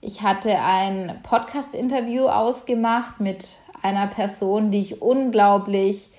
Ich 0.00 0.22
hatte 0.22 0.56
ein 0.60 1.18
Podcast-Interview 1.22 2.26
ausgemacht 2.26 3.20
mit 3.20 3.56
einer 3.82 4.06
Person, 4.06 4.70
die 4.70 4.82
ich 4.82 5.02
unglaublich 5.02 6.10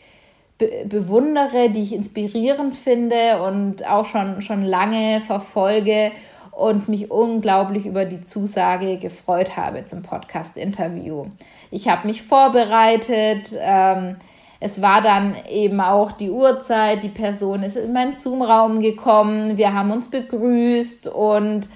be 0.57 0.85
bewundere, 0.85 1.69
die 1.69 1.83
ich 1.83 1.93
inspirierend 1.93 2.75
finde 2.75 3.41
und 3.43 3.87
auch 3.87 4.05
schon, 4.05 4.41
schon 4.41 4.65
lange 4.65 5.21
verfolge 5.21 6.11
und 6.59 6.89
mich 6.89 7.09
unglaublich 7.09 7.85
über 7.85 8.03
die 8.03 8.21
Zusage 8.21 8.97
gefreut 8.97 9.55
habe 9.55 9.85
zum 9.85 10.01
Podcast-Interview. 10.01 11.27
Ich 11.71 11.87
habe 11.87 12.05
mich 12.05 12.21
vorbereitet. 12.21 13.57
Ähm, 13.57 14.17
es 14.59 14.81
war 14.81 15.01
dann 15.01 15.35
eben 15.49 15.79
auch 15.79 16.11
die 16.11 16.29
Uhrzeit. 16.29 17.01
Die 17.03 17.09
Person 17.09 17.63
ist 17.63 17.77
in 17.77 17.93
meinen 17.93 18.17
Zoom-Raum 18.17 18.81
gekommen. 18.81 19.57
Wir 19.57 19.73
haben 19.73 19.91
uns 19.91 20.09
begrüßt 20.09 21.07
und 21.07 21.69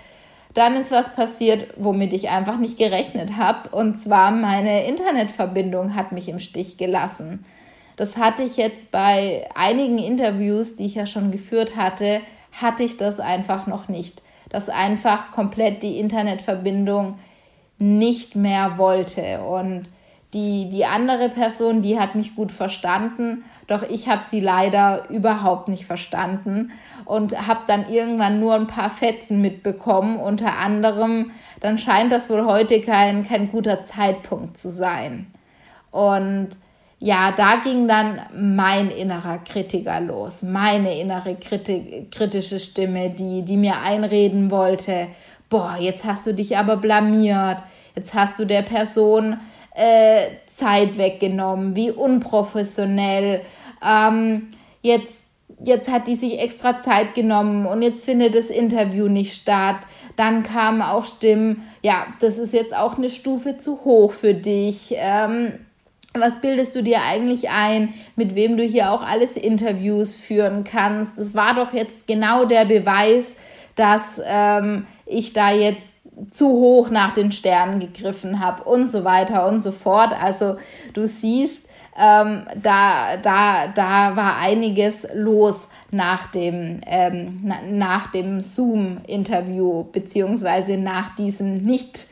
dann 0.54 0.76
ist 0.76 0.92
was 0.92 1.16
passiert, 1.16 1.74
womit 1.78 2.12
ich 2.12 2.30
einfach 2.30 2.58
nicht 2.58 2.78
gerechnet 2.78 3.38
habe. 3.38 3.70
Und 3.70 3.96
zwar 3.96 4.32
meine 4.32 4.86
Internetverbindung 4.86 5.96
hat 5.96 6.12
mich 6.12 6.28
im 6.28 6.40
Stich 6.40 6.76
gelassen. 6.76 7.46
Das 7.96 8.18
hatte 8.18 8.44
ich 8.44 8.58
jetzt 8.58 8.92
bei 8.92 9.48
einigen 9.56 9.98
Interviews, 9.98 10.76
die 10.76 10.88
ich 10.88 10.96
ja 10.96 11.06
schon 11.06 11.32
geführt 11.32 11.78
hatte, 11.78 12.20
hatte 12.52 12.84
ich 12.84 12.98
das 12.98 13.22
einfach 13.22 13.66
noch 13.66 13.88
nicht 13.88 14.22
dass 14.54 14.70
einfach 14.70 15.32
komplett 15.32 15.84
die 15.84 16.00
Internetverbindung 16.00 17.20
nicht 17.80 18.36
mehr 18.36 18.78
wollte. 18.78 19.42
Und 19.42 19.90
die, 20.34 20.70
die 20.70 20.86
andere 20.86 21.28
Person, 21.28 21.82
die 21.82 22.00
hat 22.00 22.16
mich 22.16 22.36
gut 22.36 22.52
verstanden, 22.52 23.44
doch 23.68 23.84
ich 23.84 24.08
habe 24.08 24.24
sie 24.30 24.40
leider 24.40 25.10
überhaupt 25.10 25.68
nicht 25.68 25.86
verstanden 25.86 26.72
und 27.06 27.48
habe 27.48 27.62
dann 27.68 27.90
irgendwann 27.90 28.40
nur 28.40 28.56
ein 28.56 28.68
paar 28.68 28.90
Fetzen 28.90 29.42
mitbekommen. 29.42 30.18
Unter 30.18 30.60
anderem, 30.60 31.32
dann 31.60 31.78
scheint 31.78 32.12
das 32.12 32.30
wohl 32.30 32.46
heute 32.46 32.82
kein, 32.82 33.28
kein 33.28 33.52
guter 33.52 33.86
Zeitpunkt 33.86 34.60
zu 34.60 34.72
sein. 34.72 35.34
Und 35.92 36.50
ja, 37.04 37.34
da 37.36 37.56
ging 37.62 37.86
dann 37.90 38.22
mein 38.34 38.90
innerer 38.90 39.40
Kritiker 39.40 40.00
los, 40.00 40.42
meine 40.42 40.98
innere 40.98 41.36
Kritik, 41.36 42.10
kritische 42.12 42.62
Stimme, 42.62 43.10
die, 43.10 43.42
die 43.42 43.58
mir 43.58 43.82
einreden 43.82 44.50
wollte, 44.50 45.10
boah, 45.50 45.76
jetzt 45.78 46.06
hast 46.06 46.26
du 46.28 46.34
dich 46.34 46.56
aber 46.56 46.78
blamiert, 46.78 47.58
jetzt 47.94 48.14
hast 48.14 48.40
du 48.40 48.46
der 48.46 48.62
Person 48.62 49.38
äh, 49.76 50.28
Zeit 50.56 50.98
weggenommen, 50.98 51.76
wie 51.76 51.92
unprofessionell, 51.92 53.42
ähm, 53.86 54.48
jetzt, 54.82 55.26
jetzt 55.62 55.92
hat 55.92 56.08
die 56.08 56.16
sich 56.16 56.40
extra 56.40 56.80
Zeit 56.80 57.16
genommen 57.16 57.66
und 57.66 57.82
jetzt 57.82 58.06
findet 58.06 58.34
das 58.34 58.46
Interview 58.46 59.10
nicht 59.10 59.36
statt. 59.36 59.76
Dann 60.16 60.44
kamen 60.44 60.82
auch 60.82 61.04
Stimmen, 61.04 61.64
ja, 61.82 62.08
das 62.22 62.38
ist 62.38 62.54
jetzt 62.54 62.74
auch 62.74 62.98
eine 62.98 63.10
Stufe 63.10 63.58
zu 63.58 63.84
hoch 63.84 64.14
für 64.14 64.34
dich. 64.34 64.96
Ähm, 64.96 65.63
was 66.14 66.42
bildest 66.42 66.76
du 66.76 66.84
dir 66.84 67.00
eigentlich 67.10 67.50
ein, 67.50 67.94
mit 68.16 68.36
wem 68.36 68.58
du 68.58 68.64
hier 68.64 68.92
auch 68.92 69.04
alles 69.04 69.32
Interviews 69.32 70.16
führen 70.16 70.64
kannst? 70.64 71.18
Das 71.18 71.34
war 71.34 71.56
doch 71.56 71.74
jetzt 71.74 72.08
genau 72.08 72.46
der 72.46 72.66
Beweis, 72.66 73.36
dass 73.76 74.22
ähm, 74.26 74.86
ich 75.06 75.34
da 75.34 75.52
jetzt 75.52 75.90
zu 76.30 76.48
hoch 76.48 76.90
nach 76.90 77.14
den 77.14 77.32
Sternen 77.32 77.80
gegriffen 77.80 78.40
habe 78.40 78.64
und 78.64 78.90
so 78.90 79.04
weiter 79.04 79.48
und 79.48 79.64
so 79.64 79.72
fort. 79.72 80.12
Also 80.22 80.58
du 80.94 81.08
siehst, 81.08 81.64
ähm, 81.98 82.44
da, 82.62 83.18
da, 83.22 83.68
da 83.68 84.16
war 84.16 84.40
einiges 84.40 85.08
los 85.14 85.68
nach 85.92 86.32
dem, 86.32 86.82
ähm, 86.88 87.42
na, 87.44 87.56
nach 87.70 88.12
dem 88.12 88.42
Zoom-Interview, 88.42 89.86
beziehungsweise 89.92 90.78
nach 90.78 91.16
diesem 91.16 91.58
nicht 91.64 92.08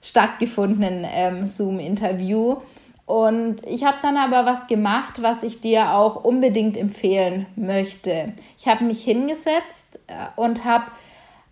stattgefundenen 0.00 1.04
ähm, 1.12 1.46
Zoom-Interview. 1.46 2.56
Und 3.06 3.64
ich 3.64 3.84
habe 3.84 3.98
dann 4.02 4.16
aber 4.16 4.46
was 4.46 4.66
gemacht, 4.66 5.22
was 5.22 5.44
ich 5.44 5.60
dir 5.60 5.92
auch 5.92 6.24
unbedingt 6.24 6.76
empfehlen 6.76 7.46
möchte. 7.54 8.32
Ich 8.58 8.66
habe 8.66 8.84
mich 8.84 9.02
hingesetzt 9.04 10.00
äh, 10.08 10.12
und 10.34 10.64
habe 10.64 10.86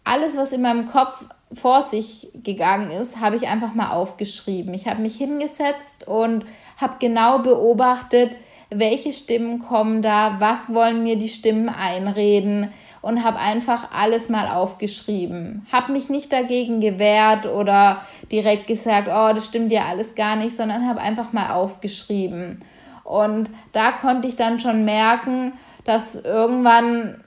alles, 0.03 0.37
was 0.37 0.53
in 0.53 0.63
meinem 0.63 0.89
Kopf 0.89 1.25
vor 1.53 1.83
sich 1.83 2.29
gegangen 2.35 2.91
ist, 2.91 3.21
habe 3.21 3.37
ich 3.37 3.47
einfach 3.47 3.73
mal 3.73 3.93
aufgeschrieben. 3.93 4.75
Ich 4.75 4.89
habe 4.89 5.01
mich 5.01 5.17
hingesetzt 5.17 6.07
und 6.07 6.45
habe 6.77 6.97
genau 6.99 7.39
beobachtet, 7.39 8.37
welche 8.71 9.13
Stimmen 9.13 9.61
kommen 9.61 10.03
da, 10.03 10.37
was 10.41 10.75
wollen 10.75 11.05
mir 11.05 11.17
die 11.17 11.29
Stimmen 11.29 11.69
einreden, 11.69 12.73
und 13.05 13.23
habe 13.23 13.39
einfach 13.39 13.89
alles 13.93 14.31
mal 14.31 14.49
aufgeschrieben. 14.49 15.67
Habe 15.71 15.93
mich 15.93 16.09
nicht 16.09 16.33
dagegen 16.33 16.81
gewehrt 16.81 17.45
oder 17.45 18.01
direkt 18.33 18.67
gesagt, 18.67 19.09
oh, 19.09 19.35
das 19.35 19.45
stimmt 19.45 19.71
ja 19.73 19.83
alles 19.91 20.15
gar 20.15 20.37
nicht, 20.37 20.57
sondern 20.57 20.89
habe 20.89 21.03
einfach 21.03 21.33
mal 21.35 21.51
aufgeschrieben. 21.51 22.61
Und 23.05 23.51
da 23.73 23.93
konnte 23.93 24.27
ich 24.27 24.37
dann 24.37 24.59
schon 24.59 24.87
merken, 24.87 25.53
dass 25.85 26.15
irgendwann 26.15 27.23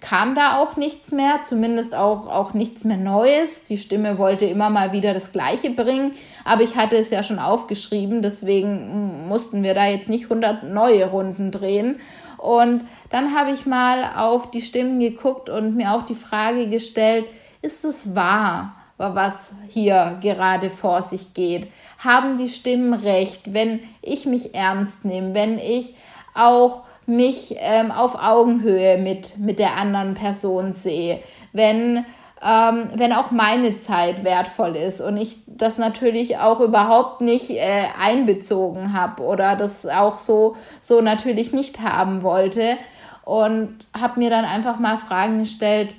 kam 0.00 0.34
da 0.34 0.56
auch 0.58 0.76
nichts 0.76 1.12
mehr, 1.12 1.40
zumindest 1.44 1.94
auch, 1.94 2.26
auch 2.26 2.54
nichts 2.54 2.84
mehr 2.84 2.96
Neues. 2.96 3.64
Die 3.64 3.76
Stimme 3.76 4.16
wollte 4.16 4.46
immer 4.46 4.70
mal 4.70 4.92
wieder 4.92 5.12
das 5.12 5.32
Gleiche 5.32 5.70
bringen, 5.70 6.12
aber 6.46 6.62
ich 6.62 6.76
hatte 6.76 6.96
es 6.96 7.10
ja 7.10 7.22
schon 7.22 7.38
aufgeschrieben, 7.38 8.22
deswegen 8.22 9.28
mussten 9.28 9.62
wir 9.62 9.74
da 9.74 9.86
jetzt 9.86 10.08
nicht 10.08 10.24
100 10.24 10.64
neue 10.64 11.06
Runden 11.06 11.50
drehen. 11.50 12.00
Und 12.38 12.86
dann 13.10 13.36
habe 13.36 13.50
ich 13.50 13.66
mal 13.66 14.04
auf 14.16 14.50
die 14.50 14.62
Stimmen 14.62 15.00
geguckt 15.00 15.50
und 15.50 15.76
mir 15.76 15.92
auch 15.92 16.02
die 16.02 16.14
Frage 16.14 16.68
gestellt, 16.68 17.26
ist 17.62 17.84
es 17.84 18.14
wahr, 18.14 18.74
was 18.96 19.50
hier 19.68 20.18
gerade 20.20 20.70
vor 20.70 21.02
sich 21.02 21.34
geht? 21.34 21.68
Haben 21.98 22.38
die 22.38 22.48
Stimmen 22.48 22.94
recht, 22.94 23.52
wenn 23.52 23.80
ich 24.02 24.26
mich 24.26 24.54
ernst 24.54 25.04
nehme, 25.04 25.34
wenn 25.34 25.58
ich 25.58 25.94
auch 26.34 26.82
mich 27.06 27.56
ähm, 27.58 27.90
auf 27.90 28.22
Augenhöhe 28.22 28.98
mit, 28.98 29.38
mit 29.38 29.58
der 29.58 29.76
anderen 29.76 30.14
Person 30.14 30.74
sehe, 30.74 31.20
wenn 31.52 32.04
ähm, 32.42 32.88
wenn 32.94 33.12
auch 33.12 33.30
meine 33.30 33.78
Zeit 33.78 34.24
wertvoll 34.24 34.76
ist 34.76 35.00
und 35.00 35.16
ich 35.16 35.38
das 35.46 35.76
natürlich 35.76 36.38
auch 36.38 36.60
überhaupt 36.60 37.20
nicht 37.20 37.50
äh, 37.50 37.84
einbezogen 38.00 38.92
habe 38.92 39.22
oder 39.22 39.56
das 39.56 39.86
auch 39.86 40.18
so, 40.18 40.56
so 40.80 41.00
natürlich 41.00 41.52
nicht 41.52 41.80
haben 41.80 42.22
wollte 42.22 42.76
und 43.24 43.86
habe 43.98 44.20
mir 44.20 44.30
dann 44.30 44.44
einfach 44.44 44.78
mal 44.78 44.98
Fragen 44.98 45.40
gestellt, 45.40 45.90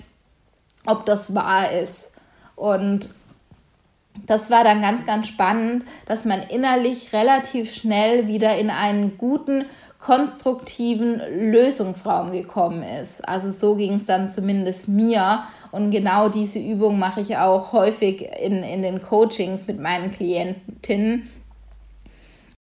ob 0.85 1.05
das 1.05 1.35
wahr 1.35 1.71
ist. 1.71 2.13
Und 2.55 3.09
das 4.25 4.49
war 4.49 4.63
dann 4.63 4.81
ganz, 4.81 5.05
ganz 5.05 5.27
spannend, 5.27 5.83
dass 6.05 6.25
man 6.25 6.41
innerlich 6.43 7.13
relativ 7.13 7.73
schnell 7.73 8.27
wieder 8.27 8.57
in 8.57 8.69
einen 8.69 9.17
guten, 9.17 9.65
konstruktiven 9.99 11.21
Lösungsraum 11.51 12.31
gekommen 12.31 12.83
ist. 12.83 13.27
Also 13.27 13.51
so 13.51 13.75
ging 13.75 13.95
es 13.95 14.05
dann 14.05 14.31
zumindest 14.31 14.87
mir. 14.87 15.43
Und 15.71 15.91
genau 15.91 16.29
diese 16.29 16.59
Übung 16.59 16.97
mache 16.97 17.21
ich 17.21 17.37
auch 17.37 17.73
häufig 17.73 18.27
in, 18.41 18.63
in 18.63 18.81
den 18.81 19.01
Coachings 19.01 19.67
mit 19.67 19.79
meinen 19.79 20.11
Klientinnen. 20.11 21.29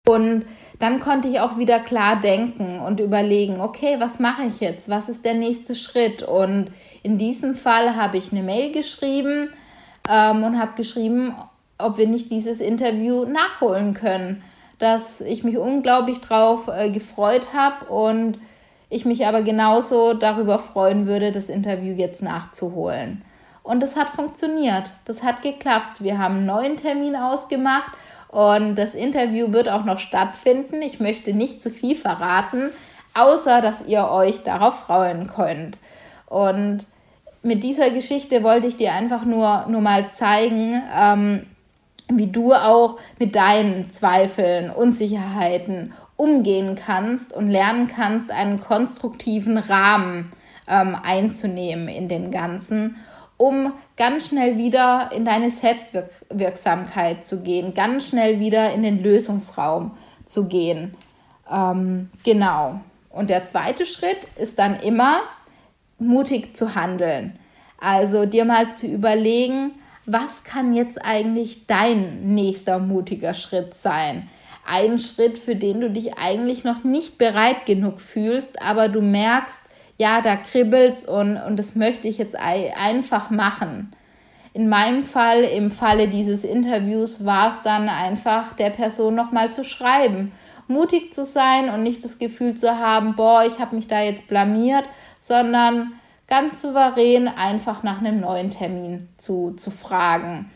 Und 0.08 0.46
dann 0.78 1.00
konnte 1.00 1.28
ich 1.28 1.40
auch 1.40 1.58
wieder 1.58 1.80
klar 1.80 2.20
denken 2.20 2.78
und 2.78 3.00
überlegen, 3.00 3.60
okay, 3.60 3.96
was 3.98 4.18
mache 4.18 4.42
ich 4.48 4.60
jetzt? 4.60 4.88
Was 4.88 5.08
ist 5.08 5.24
der 5.24 5.34
nächste 5.34 5.74
Schritt? 5.74 6.22
Und 6.22 6.70
in 7.02 7.18
diesem 7.18 7.54
Fall 7.54 7.96
habe 7.96 8.16
ich 8.16 8.32
eine 8.32 8.42
Mail 8.42 8.72
geschrieben 8.72 9.50
ähm, 10.10 10.44
und 10.44 10.58
habe 10.58 10.72
geschrieben, 10.76 11.34
ob 11.78 11.98
wir 11.98 12.06
nicht 12.06 12.30
dieses 12.30 12.60
Interview 12.60 13.24
nachholen 13.24 13.94
können. 13.94 14.42
Dass 14.78 15.20
ich 15.20 15.42
mich 15.42 15.56
unglaublich 15.56 16.20
drauf 16.20 16.68
äh, 16.68 16.90
gefreut 16.90 17.48
habe 17.54 17.86
und 17.86 18.38
ich 18.88 19.04
mich 19.04 19.26
aber 19.26 19.42
genauso 19.42 20.14
darüber 20.14 20.58
freuen 20.58 21.06
würde, 21.06 21.32
das 21.32 21.48
Interview 21.48 21.94
jetzt 21.94 22.22
nachzuholen. 22.22 23.22
Und 23.62 23.82
das 23.82 23.96
hat 23.96 24.08
funktioniert. 24.08 24.92
Das 25.06 25.22
hat 25.22 25.42
geklappt. 25.42 26.02
Wir 26.02 26.18
haben 26.18 26.36
einen 26.36 26.46
neuen 26.46 26.76
Termin 26.76 27.16
ausgemacht 27.16 27.90
und 28.28 28.76
das 28.76 28.94
Interview 28.94 29.52
wird 29.52 29.68
auch 29.68 29.84
noch 29.84 29.98
stattfinden. 29.98 30.82
Ich 30.82 31.00
möchte 31.00 31.32
nicht 31.32 31.62
zu 31.62 31.70
viel 31.70 31.96
verraten, 31.96 32.70
außer 33.14 33.60
dass 33.62 33.84
ihr 33.86 34.08
euch 34.08 34.44
darauf 34.44 34.80
freuen 34.80 35.26
könnt. 35.26 35.78
Und 36.26 36.86
mit 37.46 37.62
dieser 37.62 37.90
Geschichte 37.90 38.42
wollte 38.42 38.66
ich 38.66 38.76
dir 38.76 38.92
einfach 38.92 39.24
nur, 39.24 39.66
nur 39.68 39.80
mal 39.80 40.10
zeigen, 40.14 40.82
ähm, 40.98 41.46
wie 42.08 42.26
du 42.26 42.52
auch 42.52 42.98
mit 43.18 43.34
deinen 43.34 43.90
Zweifeln, 43.90 44.70
Unsicherheiten 44.70 45.94
umgehen 46.16 46.76
kannst 46.76 47.32
und 47.32 47.48
lernen 47.50 47.88
kannst, 47.88 48.30
einen 48.30 48.60
konstruktiven 48.60 49.58
Rahmen 49.58 50.32
ähm, 50.68 50.96
einzunehmen 51.02 51.88
in 51.88 52.08
dem 52.08 52.30
Ganzen, 52.30 52.96
um 53.36 53.72
ganz 53.96 54.28
schnell 54.28 54.56
wieder 54.56 55.10
in 55.14 55.24
deine 55.24 55.50
Selbstwirksamkeit 55.50 57.24
zu 57.24 57.42
gehen, 57.42 57.74
ganz 57.74 58.08
schnell 58.08 58.40
wieder 58.40 58.72
in 58.72 58.82
den 58.82 59.02
Lösungsraum 59.02 59.92
zu 60.24 60.46
gehen. 60.46 60.94
Ähm, 61.50 62.10
genau. 62.24 62.80
Und 63.10 63.30
der 63.30 63.46
zweite 63.46 63.86
Schritt 63.86 64.18
ist 64.36 64.58
dann 64.58 64.80
immer, 64.80 65.20
mutig 65.98 66.56
zu 66.56 66.74
handeln. 66.74 67.38
Also 67.78 68.26
dir 68.26 68.44
mal 68.44 68.72
zu 68.72 68.86
überlegen, 68.86 69.72
was 70.06 70.44
kann 70.44 70.74
jetzt 70.74 71.04
eigentlich 71.04 71.66
dein 71.66 72.34
nächster 72.34 72.78
mutiger 72.78 73.34
Schritt 73.34 73.74
sein? 73.74 74.28
Ein 74.64 74.98
Schritt, 74.98 75.38
für 75.38 75.56
den 75.56 75.80
du 75.80 75.90
dich 75.90 76.18
eigentlich 76.18 76.64
noch 76.64 76.84
nicht 76.84 77.18
bereit 77.18 77.66
genug 77.66 78.00
fühlst, 78.00 78.62
aber 78.62 78.88
du 78.88 79.00
merkst, 79.00 79.62
ja, 79.98 80.20
da 80.20 80.36
kribbelt's 80.36 81.06
und, 81.06 81.36
und 81.36 81.56
das 81.56 81.74
möchte 81.74 82.08
ich 82.08 82.18
jetzt 82.18 82.36
einfach 82.36 83.30
machen. 83.30 83.92
In 84.52 84.68
meinem 84.68 85.04
Fall, 85.04 85.42
im 85.42 85.70
Falle 85.70 86.08
dieses 86.08 86.44
Interviews, 86.44 87.24
war 87.24 87.50
es 87.50 87.62
dann 87.62 87.88
einfach 87.88 88.54
der 88.54 88.70
Person 88.70 89.14
nochmal 89.14 89.52
zu 89.52 89.64
schreiben, 89.64 90.32
mutig 90.68 91.12
zu 91.14 91.24
sein 91.24 91.68
und 91.68 91.82
nicht 91.82 92.02
das 92.04 92.18
Gefühl 92.18 92.54
zu 92.54 92.78
haben, 92.78 93.14
boah, 93.16 93.44
ich 93.46 93.58
habe 93.58 93.76
mich 93.76 93.86
da 93.86 94.00
jetzt 94.02 94.26
blamiert, 94.28 94.84
sondern 95.26 95.92
ganz 96.28 96.60
souverän 96.62 97.28
einfach 97.28 97.82
nach 97.82 98.00
einem 98.00 98.20
neuen 98.20 98.50
Termin 98.50 99.08
zu, 99.16 99.52
zu 99.52 99.70
fragen. 99.70 100.50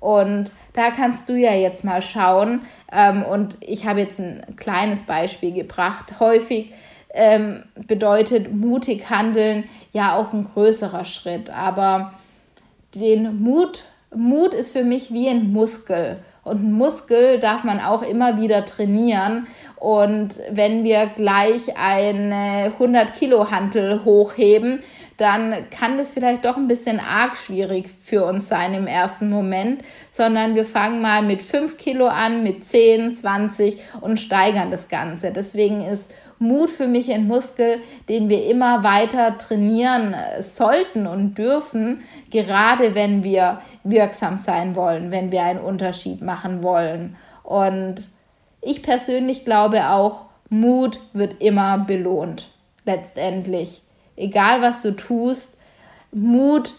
Und 0.00 0.50
da 0.72 0.90
kannst 0.90 1.28
du 1.28 1.34
ja 1.34 1.54
jetzt 1.54 1.84
mal 1.84 2.02
schauen. 2.02 2.62
Ähm, 2.90 3.22
und 3.22 3.56
ich 3.60 3.86
habe 3.86 4.00
jetzt 4.00 4.18
ein 4.18 4.56
kleines 4.56 5.04
Beispiel 5.04 5.52
gebracht. 5.52 6.18
Häufig 6.18 6.72
ähm, 7.14 7.62
bedeutet 7.86 8.52
mutig 8.52 9.10
handeln 9.10 9.64
ja 9.92 10.16
auch 10.16 10.32
ein 10.32 10.44
größerer 10.52 11.04
Schritt. 11.04 11.50
Aber 11.50 12.14
den 12.96 13.42
Mut, 13.42 13.84
Mut 14.14 14.54
ist 14.54 14.72
für 14.72 14.82
mich 14.82 15.12
wie 15.12 15.28
ein 15.28 15.52
Muskel. 15.52 16.18
Und 16.42 16.64
ein 16.64 16.72
Muskel 16.72 17.38
darf 17.38 17.62
man 17.62 17.78
auch 17.78 18.02
immer 18.02 18.40
wieder 18.40 18.64
trainieren. 18.64 19.46
Und 19.82 20.38
wenn 20.48 20.84
wir 20.84 21.06
gleich 21.06 21.76
eine 21.76 22.66
100 22.66 23.14
Kilo 23.14 23.50
Hantel 23.50 24.04
hochheben, 24.04 24.80
dann 25.16 25.68
kann 25.70 25.98
das 25.98 26.12
vielleicht 26.12 26.44
doch 26.44 26.56
ein 26.56 26.68
bisschen 26.68 27.00
arg 27.00 27.36
schwierig 27.36 27.90
für 28.00 28.24
uns 28.24 28.46
sein 28.46 28.74
im 28.74 28.86
ersten 28.86 29.28
Moment, 29.28 29.82
sondern 30.12 30.54
wir 30.54 30.64
fangen 30.66 31.02
mal 31.02 31.22
mit 31.22 31.42
5 31.42 31.78
Kilo 31.78 32.06
an, 32.06 32.44
mit 32.44 32.64
10, 32.64 33.16
20 33.16 33.76
und 34.00 34.20
steigern 34.20 34.70
das 34.70 34.86
Ganze. 34.86 35.32
Deswegen 35.32 35.84
ist 35.84 36.12
Mut 36.38 36.70
für 36.70 36.86
mich 36.86 37.12
ein 37.12 37.26
Muskel, 37.26 37.78
den 38.08 38.28
wir 38.28 38.46
immer 38.46 38.84
weiter 38.84 39.36
trainieren 39.36 40.14
sollten 40.48 41.08
und 41.08 41.36
dürfen, 41.36 42.04
gerade 42.30 42.94
wenn 42.94 43.24
wir 43.24 43.60
wirksam 43.82 44.36
sein 44.36 44.76
wollen, 44.76 45.10
wenn 45.10 45.32
wir 45.32 45.42
einen 45.42 45.58
Unterschied 45.58 46.22
machen 46.22 46.62
wollen. 46.62 47.16
Und 47.42 48.12
ich 48.62 48.82
persönlich 48.82 49.44
glaube 49.44 49.90
auch, 49.90 50.26
Mut 50.48 51.00
wird 51.12 51.42
immer 51.42 51.78
belohnt, 51.78 52.50
letztendlich 52.84 53.82
egal 54.16 54.62
was 54.62 54.82
du 54.82 54.92
tust, 54.92 55.56
Mut 56.12 56.74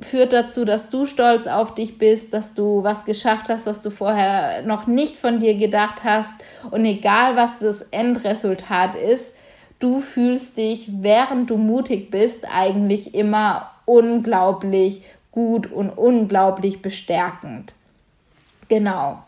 führt 0.00 0.32
dazu, 0.32 0.64
dass 0.64 0.90
du 0.90 1.06
stolz 1.06 1.46
auf 1.46 1.74
dich 1.74 1.98
bist, 1.98 2.32
dass 2.32 2.54
du 2.54 2.84
was 2.84 3.04
geschafft 3.04 3.48
hast, 3.48 3.66
was 3.66 3.82
du 3.82 3.90
vorher 3.90 4.62
noch 4.62 4.86
nicht 4.86 5.16
von 5.16 5.40
dir 5.40 5.56
gedacht 5.56 6.04
hast. 6.04 6.36
Und 6.70 6.84
egal 6.84 7.34
was 7.34 7.50
das 7.60 7.82
Endresultat 7.90 8.94
ist, 8.94 9.34
du 9.80 10.00
fühlst 10.00 10.56
dich, 10.56 10.88
während 11.00 11.50
du 11.50 11.56
mutig 11.56 12.10
bist, 12.10 12.46
eigentlich 12.54 13.14
immer 13.14 13.70
unglaublich 13.86 15.02
gut 15.32 15.70
und 15.72 15.90
unglaublich 15.90 16.80
bestärkend. 16.80 17.74
Genau. 18.68 19.24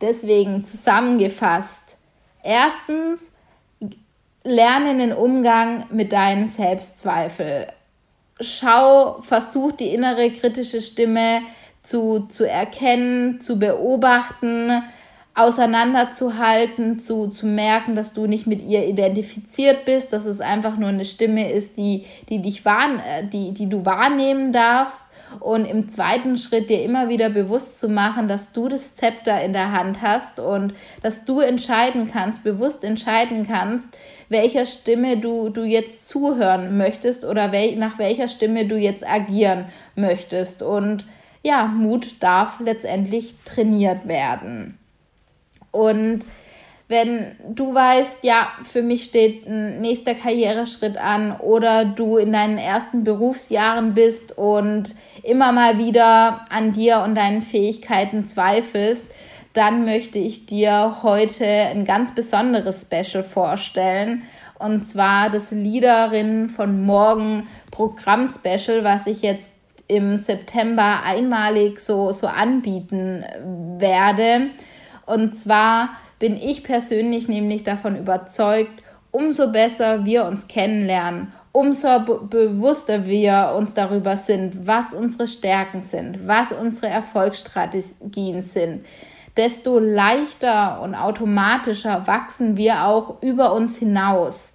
Deswegen 0.00 0.64
zusammengefasst. 0.64 1.96
Erstens, 2.42 3.20
lerne 4.44 4.96
den 4.96 5.12
Umgang 5.12 5.86
mit 5.90 6.12
deinen 6.12 6.48
Selbstzweifeln. 6.48 7.66
Schau, 8.40 9.22
versuch 9.22 9.72
die 9.72 9.94
innere 9.94 10.30
kritische 10.30 10.80
Stimme 10.80 11.40
zu, 11.82 12.26
zu 12.28 12.48
erkennen, 12.48 13.40
zu 13.40 13.58
beobachten, 13.58 14.70
auseinanderzuhalten, 15.34 16.98
zu, 16.98 17.28
zu 17.28 17.46
merken, 17.46 17.94
dass 17.94 18.14
du 18.14 18.26
nicht 18.26 18.46
mit 18.46 18.62
ihr 18.62 18.86
identifiziert 18.86 19.84
bist, 19.84 20.12
dass 20.12 20.24
es 20.24 20.40
einfach 20.40 20.76
nur 20.76 20.88
eine 20.88 21.04
Stimme 21.04 21.50
ist, 21.50 21.76
die, 21.76 22.06
die, 22.28 22.40
dich 22.40 22.64
wahr, 22.64 22.88
die, 23.32 23.52
die 23.52 23.68
du 23.68 23.84
wahrnehmen 23.84 24.52
darfst. 24.52 25.04
Und 25.40 25.64
im 25.64 25.88
zweiten 25.88 26.36
Schritt 26.36 26.70
dir 26.70 26.82
immer 26.82 27.08
wieder 27.08 27.30
bewusst 27.30 27.80
zu 27.80 27.88
machen, 27.88 28.28
dass 28.28 28.52
du 28.52 28.68
das 28.68 28.94
Zepter 28.94 29.42
in 29.42 29.52
der 29.52 29.72
Hand 29.72 30.00
hast 30.02 30.40
und 30.40 30.74
dass 31.02 31.24
du 31.24 31.40
entscheiden 31.40 32.10
kannst, 32.12 32.44
bewusst 32.44 32.84
entscheiden 32.84 33.46
kannst, 33.46 33.88
welcher 34.28 34.66
Stimme 34.66 35.18
du, 35.18 35.48
du 35.48 35.64
jetzt 35.64 36.08
zuhören 36.08 36.76
möchtest 36.76 37.24
oder 37.24 37.52
wel, 37.52 37.76
nach 37.76 37.98
welcher 37.98 38.28
Stimme 38.28 38.66
du 38.66 38.76
jetzt 38.76 39.06
agieren 39.06 39.66
möchtest. 39.94 40.62
Und 40.62 41.06
ja, 41.42 41.66
Mut 41.66 42.16
darf 42.20 42.60
letztendlich 42.60 43.36
trainiert 43.44 44.08
werden. 44.08 44.78
Und 45.70 46.24
wenn 46.88 47.34
du 47.48 47.74
weißt, 47.74 48.18
ja, 48.22 48.48
für 48.62 48.82
mich 48.82 49.04
steht 49.04 49.46
ein 49.46 49.80
nächster 49.80 50.14
Karriereschritt 50.14 50.96
an 50.96 51.32
oder 51.32 51.84
du 51.84 52.16
in 52.16 52.32
deinen 52.32 52.58
ersten 52.58 53.02
Berufsjahren 53.02 53.94
bist 53.94 54.38
und 54.38 54.94
immer 55.24 55.50
mal 55.50 55.78
wieder 55.78 56.42
an 56.50 56.72
dir 56.72 57.00
und 57.00 57.16
deinen 57.16 57.42
Fähigkeiten 57.42 58.28
zweifelst, 58.28 59.04
dann 59.52 59.84
möchte 59.84 60.18
ich 60.18 60.46
dir 60.46 60.98
heute 61.02 61.44
ein 61.44 61.84
ganz 61.84 62.14
besonderes 62.14 62.82
Special 62.82 63.24
vorstellen. 63.24 64.22
Und 64.58 64.86
zwar 64.86 65.28
das 65.28 65.50
Liederinnen 65.50 66.48
von 66.50 66.82
Morgen 66.82 67.48
Programm 67.70 68.28
Special, 68.28 68.84
was 68.84 69.06
ich 69.06 69.22
jetzt 69.22 69.48
im 69.88 70.18
September 70.18 71.00
einmalig 71.04 71.80
so, 71.80 72.12
so 72.12 72.26
anbieten 72.26 73.24
werde. 73.78 74.50
Und 75.06 75.38
zwar 75.38 75.90
bin 76.18 76.36
ich 76.36 76.64
persönlich 76.64 77.28
nämlich 77.28 77.62
davon 77.62 77.96
überzeugt, 77.96 78.82
umso 79.10 79.50
besser 79.50 80.04
wir 80.04 80.24
uns 80.26 80.46
kennenlernen, 80.46 81.32
umso 81.52 82.00
bewusster 82.00 83.06
wir 83.06 83.54
uns 83.56 83.72
darüber 83.72 84.16
sind, 84.16 84.66
was 84.66 84.92
unsere 84.92 85.26
Stärken 85.26 85.80
sind, 85.80 86.26
was 86.26 86.52
unsere 86.52 86.88
Erfolgsstrategien 86.88 88.42
sind, 88.42 88.84
desto 89.36 89.78
leichter 89.78 90.80
und 90.82 90.94
automatischer 90.94 92.06
wachsen 92.06 92.56
wir 92.56 92.86
auch 92.86 93.22
über 93.22 93.54
uns 93.54 93.78
hinaus, 93.78 94.52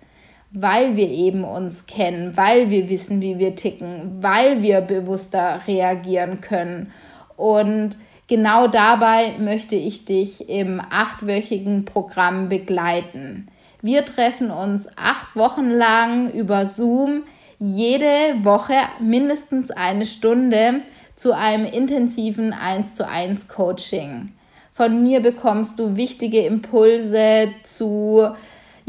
weil 0.52 0.96
wir 0.96 1.10
eben 1.10 1.44
uns 1.44 1.86
kennen, 1.86 2.36
weil 2.36 2.70
wir 2.70 2.90
wissen, 2.90 3.22
wie 3.22 3.40
wir 3.40 3.56
ticken, 3.56 4.18
weil 4.22 4.62
wir 4.62 4.82
bewusster 4.82 5.62
reagieren 5.68 6.42
können. 6.42 6.92
Und 7.38 7.98
genau 8.32 8.68
dabei 8.68 9.34
möchte 9.40 9.76
ich 9.76 10.06
dich 10.06 10.48
im 10.48 10.82
achtwöchigen 10.90 11.84
Programm 11.84 12.48
begleiten. 12.48 13.48
Wir 13.82 14.06
treffen 14.06 14.52
uns 14.52 14.88
acht 14.96 15.36
Wochen 15.36 15.70
lang 15.70 16.32
über 16.32 16.66
Zoom, 16.66 17.24
jede 17.60 18.08
Woche 18.44 18.78
mindestens 19.02 19.70
eine 19.70 20.06
Stunde 20.06 20.80
zu 21.14 21.36
einem 21.36 21.66
intensiven 21.66 22.54
1 22.54 22.96
zu 22.96 23.06
1 23.06 23.50
Coaching. 23.50 24.32
Von 24.74 25.04
mir 25.04 25.20
bekommst 25.20 25.78
du 25.78 25.98
wichtige 25.98 26.46
Impulse 26.46 27.50
zu 27.64 28.30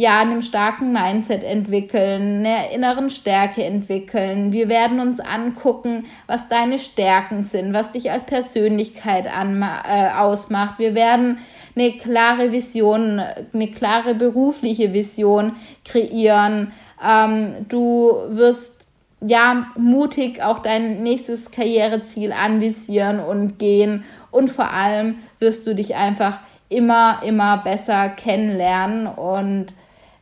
ja, 0.03 0.19
einem 0.19 0.43
starken 0.43 0.93
Mindset 0.93 1.45
entwickeln, 1.45 2.45
einer 2.45 2.73
inneren 2.75 3.09
Stärke 3.09 3.63
entwickeln. 3.63 4.51
Wir 4.51 4.69
werden 4.69 4.99
uns 4.99 5.21
angucken, 5.21 6.07
was 6.27 6.49
deine 6.49 6.81
Stärken 6.81 7.45
sind, 7.45 7.73
was 7.73 7.91
dich 7.91 8.11
als 8.11 8.25
Persönlichkeit 8.25 9.27
äh, 9.27 10.19
ausmacht. 10.19 10.81
Wir 10.81 10.97
werden 10.97 11.39
eine 11.77 11.93
klare 11.93 12.51
Vision, 12.51 13.23
eine 13.55 13.69
klare 13.69 14.17
berufliche 14.17 14.93
Vision 14.93 15.53
kreieren. 15.85 16.73
Ähm, 17.01 17.67
du 17.69 18.11
wirst 18.27 18.89
ja, 19.25 19.69
mutig 19.77 20.43
auch 20.43 20.59
dein 20.59 21.05
nächstes 21.05 21.53
Karriereziel 21.53 22.33
anvisieren 22.33 23.21
und 23.21 23.61
gehen. 23.61 24.03
Und 24.33 24.51
vor 24.51 24.73
allem 24.73 25.19
wirst 25.39 25.65
du 25.65 25.77
dich 25.77 25.95
einfach 25.95 26.41
immer, 26.69 27.21
immer 27.25 27.59
besser 27.59 28.09
kennenlernen. 28.09 29.07
Und 29.07 29.75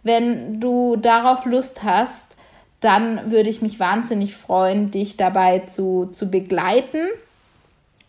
wenn 0.03 0.61
du 0.61 0.97
darauf 0.97 1.45
Lust 1.45 1.83
hast, 1.83 2.25
dann 2.81 3.31
würde 3.31 3.51
ich 3.51 3.63
mich 3.63 3.79
wahnsinnig 3.79 4.35
freuen, 4.35 4.91
dich 4.91 5.17
dabei 5.17 5.61
zu, 5.61 6.07
zu 6.07 6.31
begleiten. 6.31 7.01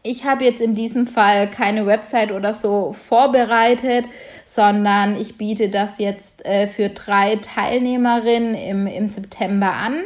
Ich 0.04 0.26
habe 0.26 0.46
jetzt 0.46 0.62
in 0.62 0.74
diesem 0.74 1.06
Fall 1.06 1.48
keine 1.48 1.86
Website 1.86 2.32
oder 2.32 2.54
so 2.54 2.94
vorbereitet, 2.94 4.06
sondern 4.46 5.20
ich 5.20 5.38
biete 5.38 5.70
das 5.70 6.00
jetzt 6.00 6.44
äh, 6.46 6.68
für 6.68 6.90
drei 6.90 7.36
Teilnehmerinnen 7.36 8.56
im, 8.56 8.88
im 8.88 9.08
September 9.08 9.74
an. 9.74 10.02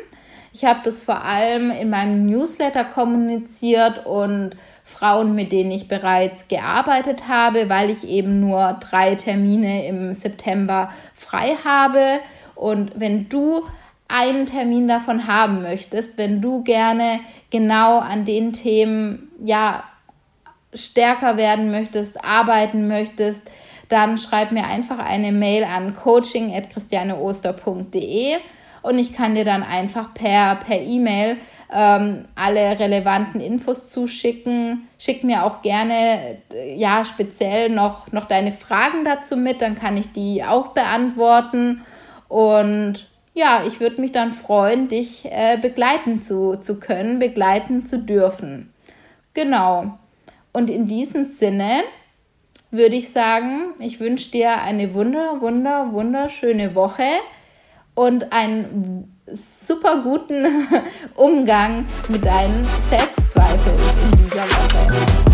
Ich 0.56 0.64
habe 0.64 0.80
das 0.86 1.02
vor 1.02 1.26
allem 1.26 1.70
in 1.70 1.90
meinem 1.90 2.26
Newsletter 2.28 2.86
kommuniziert 2.86 4.06
und 4.06 4.52
Frauen, 4.86 5.36
mit 5.36 5.52
denen 5.52 5.72
ich 5.72 5.90
bereits 5.90 6.48
gearbeitet 6.48 7.28
habe, 7.28 7.70
weil 7.70 7.90
ich 7.90 8.08
eben 8.08 8.40
nur 8.40 8.78
drei 8.80 9.16
Termine 9.16 9.86
im 9.86 10.14
September 10.14 10.92
frei 11.14 11.58
habe. 11.66 12.22
Und 12.56 12.94
wenn 12.96 13.28
du 13.28 13.64
einen 14.08 14.46
Termin 14.46 14.88
davon 14.88 15.28
haben 15.28 15.62
möchtest, 15.62 16.18
wenn 16.18 16.40
du 16.40 16.64
gerne 16.64 17.20
genau 17.50 18.00
an 18.00 18.24
den 18.24 18.54
Themen 18.54 19.30
ja 19.44 19.84
stärker 20.74 21.36
werden 21.36 21.70
möchtest, 21.70 22.24
arbeiten 22.24 22.88
möchtest, 22.88 23.42
dann 23.90 24.18
schreib 24.18 24.54
mir 24.54 24.68
einfach 24.68 25.00
eine 25.00 25.34
Mail 25.34 25.66
an 25.66 25.98
coaching@christianeoster.de 25.98 28.38
und 28.86 29.00
ich 29.00 29.14
kann 29.14 29.36
dir 29.36 29.46
dann 29.46 29.64
einfach 29.64 30.14
per 30.14 30.56
per 30.56 30.80
E-Mail 30.80 31.38
ähm, 31.74 32.26
alle 32.36 32.80
relevanten 32.80 33.42
Infos 33.42 33.90
zuschicken. 33.90 34.88
Schick 35.00 35.24
mir 35.24 35.44
auch 35.44 35.62
gerne 35.62 36.38
ja 36.76 37.04
speziell 37.04 37.70
noch 37.70 38.12
noch 38.12 38.26
deine 38.26 38.52
Fragen 38.52 39.04
dazu 39.04 39.38
mit, 39.38 39.62
dann 39.62 39.76
kann 39.76 39.98
ich 39.98 40.12
die 40.12 40.44
auch 40.44 40.70
beantworten 40.70 41.82
und 42.28 43.08
ja, 43.34 43.64
ich 43.68 43.82
würde 43.82 44.00
mich 44.00 44.14
dann 44.14 44.32
freuen, 44.32 44.88
dich 44.88 45.26
äh, 45.26 45.58
begleiten 45.62 46.24
zu, 46.24 46.56
zu 46.56 46.80
können, 46.80 47.20
begleiten 47.20 47.86
zu 47.86 48.00
dürfen. 48.00 48.74
Genau. 49.34 49.98
Und 50.54 50.70
in 50.70 50.88
diesem 50.88 51.26
Sinne 51.26 51.84
würde 52.72 52.96
ich 52.96 53.10
sagen, 53.10 53.74
ich 53.80 54.00
wünsche 54.00 54.32
dir 54.32 54.62
eine 54.62 54.94
wunder, 54.94 55.42
wunder, 55.42 55.92
wunderschöne 55.92 56.76
Woche 56.76 57.04
und 57.96 58.32
einen 58.32 59.12
super 59.64 60.02
guten 60.04 60.46
Umgang 61.16 61.86
mit 62.10 62.24
deinen 62.24 62.66
Selbstzweifeln 62.90 63.76
in 64.12 64.18
dieser 64.18 64.44
Woche. 64.44 65.25